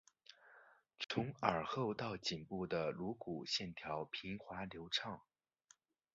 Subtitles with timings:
[1.07, 5.21] 从耳后到颈部的颅骨线条平滑流畅。